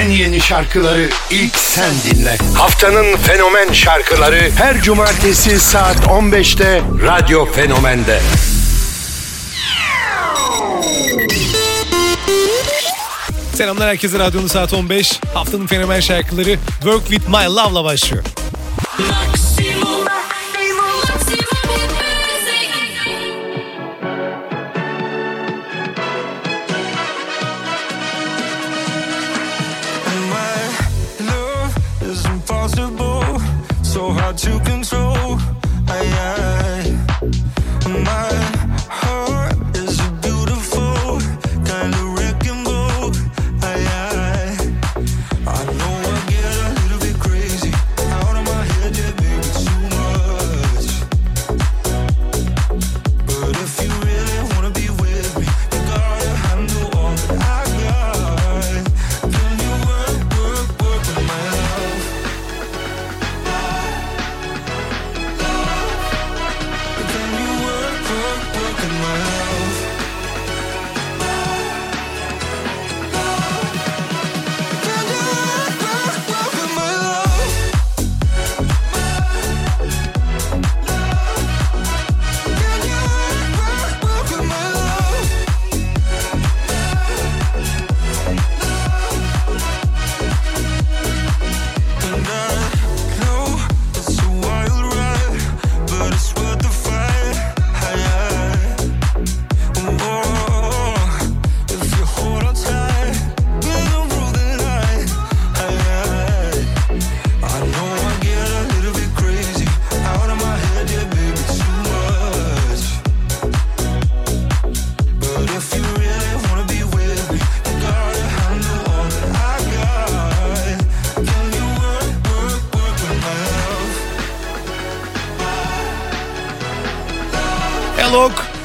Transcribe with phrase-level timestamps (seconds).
[0.00, 2.36] En yeni şarkıları ilk sen dinle.
[2.54, 8.20] Haftanın fenomen şarkıları her cumartesi saat 15'te Radyo Fenomen'de.
[13.54, 15.20] Selamlar herkese radyonun saat 15.
[15.34, 18.24] Haftanın fenomen şarkıları Work With My Love'la başlıyor.
[18.98, 19.49] Maximum,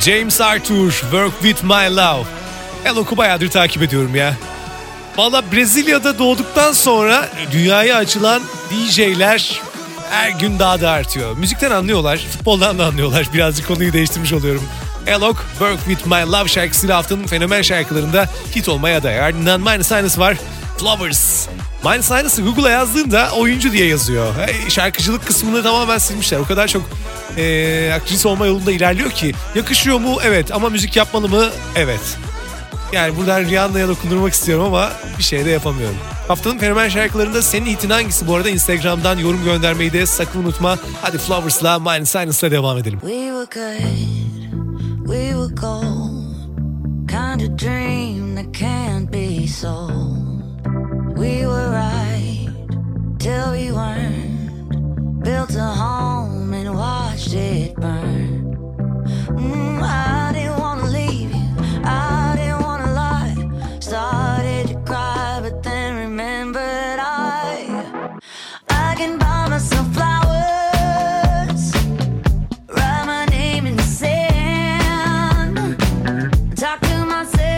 [0.00, 2.24] James Arthur, Work With My Love.
[2.84, 4.36] Elok'u bayağıdır takip ediyorum ya.
[5.16, 9.60] Valla Brezilya'da doğduktan sonra dünyaya açılan DJ'ler
[10.10, 11.36] her gün daha da artıyor.
[11.36, 13.28] Müzikten anlıyorlar, futboldan da anlıyorlar.
[13.34, 14.62] Birazcık konuyu değiştirmiş oluyorum.
[15.06, 19.20] Elok, Work With My Love şarkısıyla haftanın fenomen şarkılarında hit olmaya aday.
[19.20, 20.36] Ardından Minus Sinus var,
[20.78, 21.46] Flowers.
[21.84, 24.34] Minus Sinus'ı Google'a yazdığında oyuncu diye yazıyor.
[24.68, 26.38] Şarkıcılık kısmını tamamen silmişler.
[26.38, 26.82] O kadar çok
[27.38, 29.32] eee aktris olma yolunda ilerliyor ki.
[29.54, 30.16] Yakışıyor mu?
[30.24, 30.52] Evet.
[30.54, 31.44] Ama müzik yapmalı mı?
[31.76, 32.18] Evet.
[32.92, 35.96] Yani buradan Rihanna'ya dokundurmak istiyorum ama bir şey de yapamıyorum.
[36.28, 38.26] Haftanın fenomen şarkılarında senin hitin hangisi?
[38.26, 40.78] Bu arada Instagram'dan yorum göndermeyi de sakın unutma.
[41.02, 43.00] Hadi Flowers'la, Mine Sinus'la devam edelim.
[43.00, 43.80] We were good,
[45.06, 46.18] we were gold.
[47.08, 50.18] Kind of dream that can't be sold.
[51.16, 51.57] We were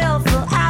[0.00, 0.69] myself for hours.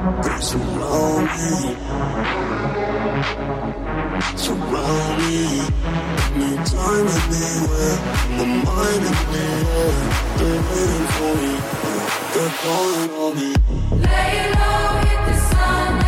[0.00, 1.76] They surround me.
[4.34, 5.60] Surround me.
[6.40, 7.96] Anytime, anywhere.
[8.36, 9.92] My mind in the air.
[10.38, 11.52] They're waiting for me.
[12.32, 13.50] They're calling on me.
[14.08, 15.99] Lay low, hit the sun.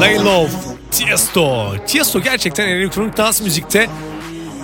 [0.00, 0.50] Lay Low,
[0.90, 1.74] Tiesto.
[1.86, 3.88] Tiesto gerçekten elektronik dans müzikte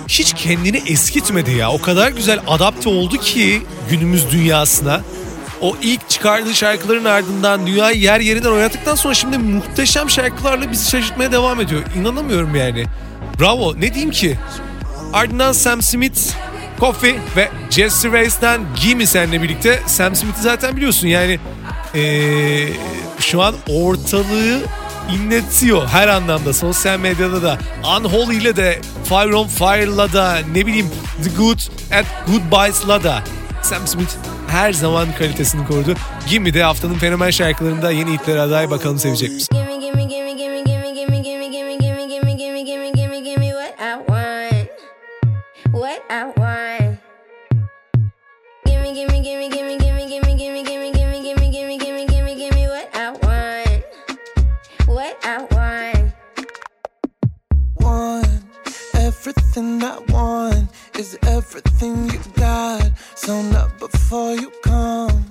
[0.09, 1.73] hiç kendini eskitmedi ya.
[1.73, 5.00] O kadar güzel adapte oldu ki günümüz dünyasına.
[5.61, 11.32] O ilk çıkardığı şarkıların ardından dünyayı yer yerinden oynattıktan sonra şimdi muhteşem şarkılarla bizi şaşırtmaya
[11.32, 11.82] devam ediyor.
[12.00, 12.85] İnanamıyorum yani.
[13.41, 14.38] Bravo ne diyeyim ki?
[15.12, 16.20] Ardından Sam Smith,
[16.81, 21.38] Coffee ve Jesse Race'den Gimme Sen'le birlikte Sam Smith'i zaten biliyorsun yani
[21.94, 22.68] ee,
[23.20, 24.60] şu an ortalığı
[25.10, 26.52] inletiyor her anlamda.
[26.52, 27.58] Sosyal medyada da
[27.98, 30.90] Unholy ile de Fire on Fire'la da ne bileyim
[31.24, 31.58] The Good
[31.92, 33.22] at Goodbyes'la da
[33.62, 34.10] Sam Smith
[34.48, 35.94] her zaman kalitesini korudu.
[36.28, 39.56] Gimme de haftanın fenomen şarkılarında yeni hitlere aday bakalım sevecek misin?
[45.72, 46.99] What I want.
[48.66, 49.72] Gimme, gimme, gimme, gimme.
[59.25, 62.91] Everything I want is everything you got.
[63.14, 65.26] So not before you come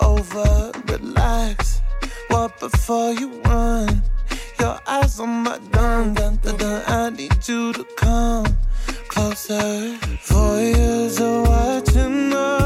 [0.00, 1.82] over, relax.
[2.28, 4.02] What before you run?
[4.58, 6.82] Your eyes on my gun, dun, dun, dun.
[6.86, 8.46] I need you to come
[9.08, 9.94] closer.
[10.22, 12.63] Four years of watching us,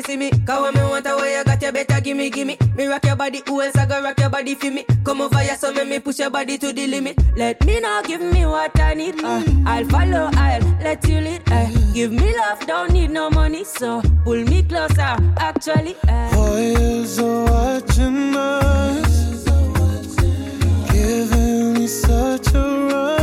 [0.00, 0.30] me, see me.
[0.46, 2.56] Cause when me want a way you got, you better gimme, gimme.
[2.76, 4.84] Me rock your body, who else I go rock your body for me?
[5.04, 7.18] Come over here, so make me push your body to the limit.
[7.36, 9.22] Let me know, give me what I need.
[9.24, 11.42] I'll follow, I'll let you lead.
[11.50, 15.16] Uh, give me love, don't need no money, so pull me closer.
[15.38, 16.34] Actually, uh.
[16.34, 19.44] Boys are watching us,
[20.92, 23.19] giving me such a rush.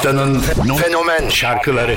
[0.00, 0.40] Haftanın
[0.82, 1.96] fenomen şarkıları.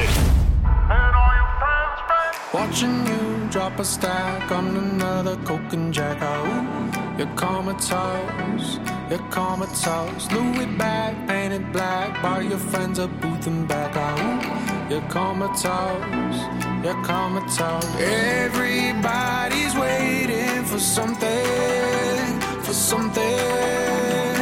[2.51, 6.21] Watching you drop a stack on another coke and jack.
[6.21, 8.79] Ooh, you're comatose,
[9.09, 10.35] you're comatose.
[10.35, 13.95] Louis bag painted black by your friends at booth and back.
[13.95, 16.39] Ooh, you're comatose,
[16.83, 18.01] you're comatose.
[18.01, 24.32] Everybody's waiting for something, for something.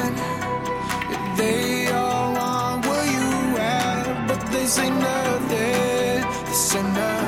[4.71, 6.45] this ain't nothing.
[6.45, 7.20] This ain't nothing.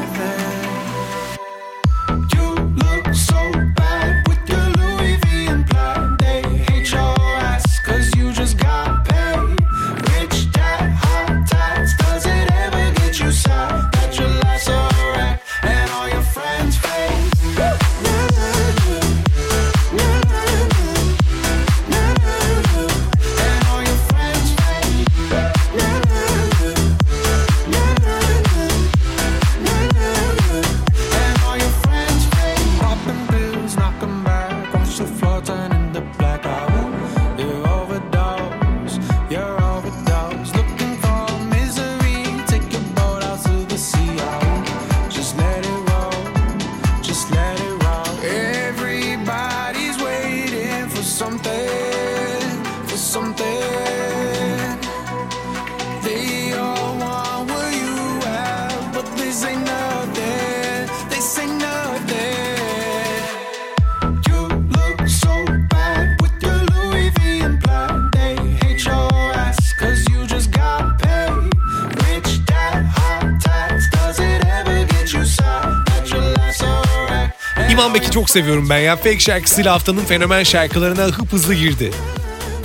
[78.13, 78.95] Çok seviyorum ben ya.
[78.95, 81.91] Fake şarkısıyla haftanın fenomen şarkılarına hıp hızlı girdi.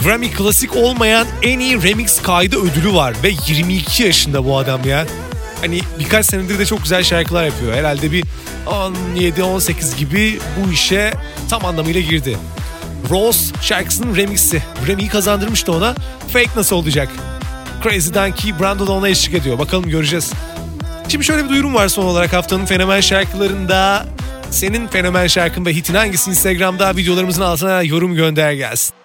[0.04, 5.06] Grammy klasik olmayan en iyi remix kaydı ödülü var ve 22 yaşında bu adam ya.
[5.60, 7.74] Hani birkaç senedir de çok güzel şarkılar yapıyor.
[7.74, 8.24] Herhalde bir
[8.66, 11.14] 17-18 gibi bu işe
[11.50, 12.36] tam anlamıyla girdi.
[13.10, 14.62] Rose şarkısının remixi.
[14.86, 15.94] Grammy'yi kazandırmıştı ona.
[16.32, 17.08] Fake nasıl olacak?
[17.82, 19.58] Crazy Donkey Brando da ona eşlik ediyor.
[19.58, 20.32] Bakalım göreceğiz.
[21.08, 24.06] Şimdi şöyle bir duyurum var son olarak haftanın fenomen şarkılarında.
[24.50, 28.97] Senin fenomen şarkın ve hitin hangisi Instagram'da videolarımızın altına yorum gönder gelsin.